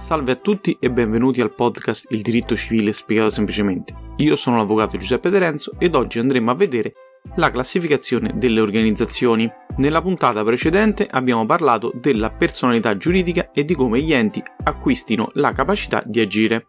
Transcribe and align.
Salve 0.00 0.32
a 0.32 0.36
tutti 0.36 0.76
e 0.80 0.90
benvenuti 0.90 1.42
al 1.42 1.54
podcast 1.54 2.06
Il 2.08 2.22
diritto 2.22 2.56
civile 2.56 2.90
spiegato 2.90 3.28
semplicemente. 3.28 3.94
Io 4.16 4.34
sono 4.34 4.56
l'avvocato 4.56 4.96
Giuseppe 4.96 5.28
De 5.28 5.38
Renzo 5.38 5.74
ed 5.78 5.94
oggi 5.94 6.18
andremo 6.18 6.50
a 6.50 6.54
vedere 6.54 6.94
la 7.36 7.50
classificazione 7.50 8.32
delle 8.34 8.60
organizzazioni. 8.60 9.48
Nella 9.76 10.00
puntata 10.00 10.42
precedente 10.42 11.06
abbiamo 11.08 11.44
parlato 11.44 11.92
della 11.94 12.30
personalità 12.30 12.96
giuridica 12.96 13.50
e 13.52 13.62
di 13.64 13.74
come 13.74 14.00
gli 14.00 14.14
enti 14.14 14.42
acquistino 14.64 15.30
la 15.34 15.52
capacità 15.52 16.02
di 16.04 16.18
agire. 16.18 16.68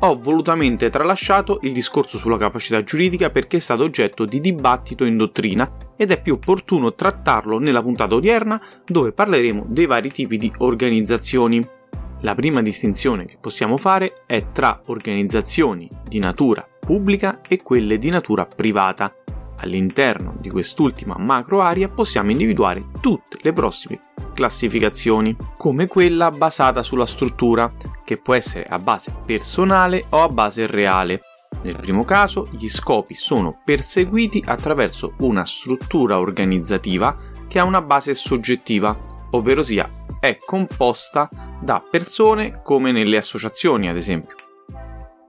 Ho 0.00 0.18
volutamente 0.18 0.88
tralasciato 0.88 1.58
il 1.62 1.72
discorso 1.72 2.16
sulla 2.16 2.38
capacità 2.38 2.82
giuridica 2.82 3.28
perché 3.28 3.58
è 3.58 3.60
stato 3.60 3.84
oggetto 3.84 4.24
di 4.24 4.40
dibattito 4.40 5.04
in 5.04 5.18
dottrina 5.18 5.70
ed 5.96 6.10
è 6.10 6.20
più 6.20 6.32
opportuno 6.34 6.94
trattarlo 6.94 7.58
nella 7.58 7.82
puntata 7.82 8.14
odierna 8.14 8.60
dove 8.86 9.12
parleremo 9.12 9.66
dei 9.68 9.86
vari 9.86 10.10
tipi 10.10 10.38
di 10.38 10.50
organizzazioni. 10.58 11.82
La 12.24 12.34
prima 12.34 12.62
distinzione 12.62 13.26
che 13.26 13.36
possiamo 13.38 13.76
fare 13.76 14.22
è 14.24 14.50
tra 14.50 14.80
organizzazioni 14.86 15.86
di 16.08 16.18
natura 16.18 16.66
pubblica 16.80 17.40
e 17.46 17.60
quelle 17.62 17.98
di 17.98 18.08
natura 18.08 18.46
privata. 18.46 19.14
All'interno 19.58 20.34
di 20.40 20.48
quest'ultima 20.48 21.18
macro 21.18 21.60
area 21.60 21.90
possiamo 21.90 22.30
individuare 22.30 22.86
tutte 22.98 23.36
le 23.42 23.52
prossime 23.52 24.00
classificazioni, 24.32 25.36
come 25.58 25.86
quella 25.86 26.30
basata 26.30 26.82
sulla 26.82 27.04
struttura, 27.04 27.70
che 28.04 28.16
può 28.16 28.32
essere 28.32 28.64
a 28.64 28.78
base 28.78 29.14
personale 29.26 30.06
o 30.08 30.22
a 30.22 30.28
base 30.28 30.66
reale. 30.66 31.20
Nel 31.62 31.76
primo 31.76 32.04
caso 32.04 32.48
gli 32.52 32.70
scopi 32.70 33.12
sono 33.12 33.60
perseguiti 33.62 34.42
attraverso 34.44 35.12
una 35.18 35.44
struttura 35.44 36.18
organizzativa 36.18 37.14
che 37.46 37.58
ha 37.58 37.64
una 37.64 37.82
base 37.82 38.14
soggettiva, 38.14 38.98
ovvero 39.32 39.62
sia 39.62 39.88
è 40.24 40.38
composta 40.38 41.28
da 41.60 41.82
persone 41.88 42.60
come 42.62 42.92
nelle 42.92 43.16
associazioni, 43.16 43.88
ad 43.88 43.96
esempio. 43.96 44.34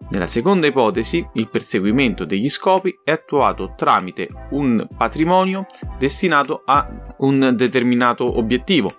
Nella 0.07 0.27
seconda 0.27 0.67
ipotesi, 0.67 1.27
il 1.33 1.49
perseguimento 1.49 2.25
degli 2.25 2.49
scopi 2.49 2.95
è 3.03 3.11
attuato 3.11 3.73
tramite 3.75 4.29
un 4.51 4.87
patrimonio 4.95 5.65
destinato 5.97 6.61
a 6.65 6.87
un 7.19 7.53
determinato 7.55 8.37
obiettivo, 8.37 8.89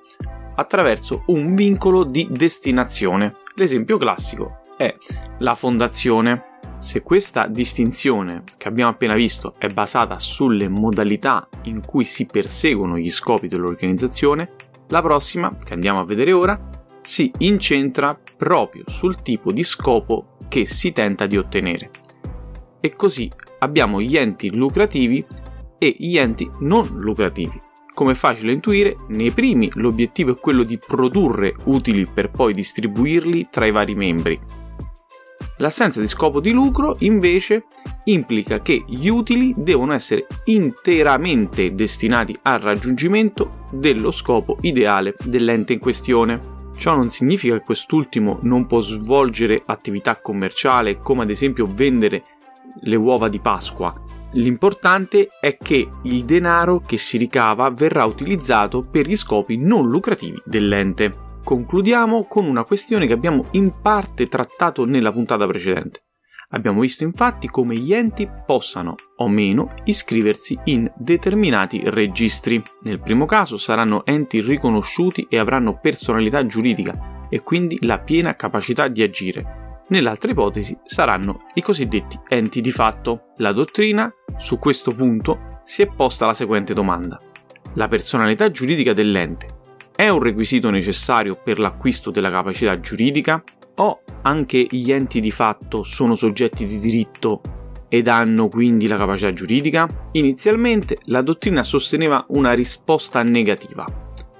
attraverso 0.57 1.23
un 1.27 1.55
vincolo 1.55 2.03
di 2.03 2.27
destinazione. 2.29 3.37
L'esempio 3.55 3.99
classico 3.99 4.63
è 4.77 4.93
la 5.39 5.55
fondazione. 5.55 6.55
Se 6.79 7.03
questa 7.03 7.47
distinzione 7.47 8.43
che 8.59 8.67
abbiamo 8.69 8.91
appena 8.91 9.15
visto 9.15 9.55
è 9.59 9.69
basata 9.69 10.19
sulle 10.19 10.69
modalità 10.69 11.49
in 11.63 11.85
cui 11.85 12.05
si 12.05 12.27
perseguono 12.27 12.99
gli 12.99 13.11
scopi 13.11 13.47
dell'organizzazione, 13.47 14.51
la 14.89 15.03
prossima, 15.03 15.57
che 15.65 15.73
andiamo 15.73 16.01
a 16.01 16.05
vedere 16.05 16.33
ora, 16.33 16.59
si 17.07 17.31
incentra 17.39 18.19
proprio 18.37 18.83
sul 18.89 19.23
tipo 19.23 19.53
di 19.53 19.63
scopo 19.63 20.37
che 20.49 20.67
si 20.67 20.93
tenta 20.93 21.27
di 21.27 21.37
ottenere. 21.37 21.91
E 22.81 22.97
così 22.97 23.31
abbiamo 23.61 24.01
gli 24.01 24.17
enti 24.17 24.55
lucrativi 24.55 25.25
e 25.79 25.95
gli 25.99 26.19
enti 26.19 26.51
non 26.61 26.87
lucrativi. 26.99 27.63
Come 27.95 28.13
è 28.13 28.15
facile 28.15 28.53
intuire, 28.53 28.97
nei 29.09 29.31
primi 29.31 29.71
l'obiettivo 29.75 30.33
è 30.33 30.37
quello 30.37 30.65
di 30.65 30.79
produrre 30.79 31.55
utili 31.65 32.07
per 32.07 32.31
poi 32.31 32.53
distribuirli 32.53 33.49
tra 33.51 33.67
i 33.67 33.71
vari 33.71 33.95
membri. 33.95 34.39
L'assenza 35.59 36.01
di 36.01 36.09
scopo 36.09 36.41
di 36.41 36.51
lucro 36.51 36.97
invece 36.99 37.65
implica 38.05 38.61
che 38.61 38.85
gli 38.87 39.09
utili 39.09 39.55
devono 39.57 39.95
essere 39.95 40.27
interamente 40.45 41.73
destinati 41.75 42.37
al 42.43 42.61
raggiungimento 42.61 43.65
dello 43.71 44.11
scopo 44.11 44.59
ideale 44.63 45.15
dell'ente 45.25 45.73
in 45.73 45.79
questione. 45.79 46.56
Ciò 46.77 46.95
non 46.95 47.11
significa 47.11 47.59
che 47.59 47.65
quest'ultimo 47.65 48.39
non 48.43 48.67
può 48.67 48.81
svolgere 48.81 49.63
attività 49.65 50.17
commerciale 50.21 50.99
come 50.99 51.23
ad 51.23 51.31
esempio 51.31 51.67
vendere 51.73 52.23
le 52.81 52.97
uova 52.97 53.29
di 53.29 53.41
Pasqua. 53.41 53.95
L'importante 54.33 55.29
è 55.41 55.57
che 55.57 55.89
il 56.03 56.25
denaro 56.25 56.81
che 56.81 56.99
si 56.99 57.17
ricava 57.17 57.71
verrà 57.71 58.05
utilizzato 58.05 58.83
per 58.83 59.07
gli 59.07 59.17
scopi 59.17 59.57
non 59.57 59.89
lucrativi 59.89 60.41
dell'ente. 60.45 61.25
Concludiamo 61.43 62.25
con 62.25 62.45
una 62.45 62.65
questione 62.65 63.07
che 63.07 63.13
abbiamo 63.15 63.47
in 63.53 63.73
parte 63.81 64.27
trattato 64.27 64.85
nella 64.85 65.13
puntata 65.13 65.47
precedente. 65.47 66.06
Abbiamo 66.51 66.81
visto 66.81 67.03
infatti 67.03 67.49
come 67.49 67.77
gli 67.77 67.93
enti 67.93 68.29
possano 68.47 68.95
o 69.17 69.29
meno 69.29 69.75
iscriversi 69.85 70.59
in 70.65 70.91
determinati 70.97 71.83
registri. 71.85 72.63
Nel 72.83 73.01
primo 73.01 73.27
caso 73.27 73.57
saranno 73.57 74.05
enti 74.07 74.41
riconosciuti 74.41 75.27
e 75.29 75.39
avranno 75.39 75.79
personalità 75.81 76.47
giuridica 76.47 77.25
e 77.29 77.41
quindi 77.41 77.79
la 77.83 77.99
piena 77.99 78.37
capacità 78.37 78.87
di 78.89 79.03
agire. 79.03 79.65
Nell'altra 79.89 80.31
ipotesi 80.31 80.77
saranno 80.85 81.47
i 81.55 81.63
cosiddetti 81.63 82.19
enti 82.29 82.61
di 82.61 82.73
fatto. 82.73 83.33
La 83.37 83.53
dottrina 83.53 84.13
su 84.37 84.57
questo 84.57 84.93
punto 84.93 85.61
si 85.65 85.83
è 85.83 85.87
posta 85.87 86.27
la 86.27 86.35
seguente 86.35 86.75
domanda. 86.75 87.21
La 87.75 87.89
personalità 87.89 88.51
giuridica 88.51 88.93
dell'ente 88.93 89.47
è 89.97 90.09
un 90.09 90.21
requisito 90.21 90.71
necessario 90.71 91.41
per 91.43 91.59
l'acquisto 91.59 92.11
della 92.11 92.31
capacità 92.31 92.79
giuridica? 92.79 93.43
O 93.77 94.01
anche 94.23 94.67
gli 94.69 94.91
enti 94.93 95.21
di 95.21 95.31
fatto 95.31 95.83
sono 95.83 96.15
soggetti 96.15 96.67
di 96.67 96.79
diritto 96.79 97.41
ed 97.89 98.09
hanno 98.09 98.49
quindi 98.49 98.87
la 98.87 98.97
capacità 98.97 99.33
giuridica? 99.33 99.87
Inizialmente 100.13 100.99
la 101.05 101.23
dottrina 101.23 101.63
sosteneva 101.63 102.25
una 102.29 102.53
risposta 102.53 103.23
negativa, 103.23 103.85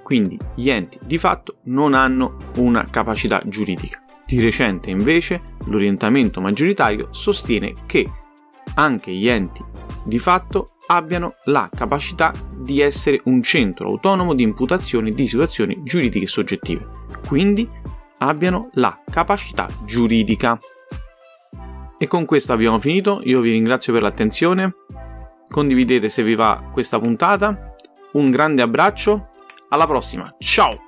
quindi 0.03 0.37
gli 0.55 0.69
enti 0.69 0.99
di 1.05 1.17
fatto 1.17 1.57
non 1.63 1.93
hanno 1.93 2.37
una 2.57 2.85
capacità 2.89 3.41
giuridica. 3.45 4.03
Di 4.25 4.41
recente 4.41 4.89
invece 4.89 5.41
l'orientamento 5.65 6.41
maggioritario 6.41 7.07
sostiene 7.11 7.73
che 7.85 8.05
anche 8.75 9.11
gli 9.11 9.27
enti 9.29 9.63
di 10.03 10.19
fatto 10.19 10.71
abbiano 10.87 11.35
la 11.45 11.69
capacità 11.73 12.33
di 12.53 12.81
essere 12.81 13.21
un 13.25 13.41
centro 13.41 13.89
autonomo 13.89 14.33
di 14.33 14.43
imputazione 14.43 15.11
di 15.11 15.27
situazioni 15.27 15.81
giuridiche 15.83 16.27
soggettive. 16.27 16.85
Quindi 17.27 17.67
abbiano 18.19 18.69
la 18.73 19.01
capacità 19.09 19.67
giuridica. 19.85 20.59
E 21.97 22.07
con 22.07 22.25
questo 22.25 22.53
abbiamo 22.53 22.79
finito, 22.79 23.21
io 23.23 23.41
vi 23.41 23.51
ringrazio 23.51 23.93
per 23.93 24.01
l'attenzione, 24.01 24.73
condividete 25.49 26.09
se 26.09 26.23
vi 26.23 26.35
va 26.35 26.69
questa 26.71 26.99
puntata, 26.99 27.73
un 28.13 28.29
grande 28.29 28.61
abbraccio, 28.61 29.29
alla 29.69 29.87
prossima, 29.87 30.33
ciao! 30.37 30.86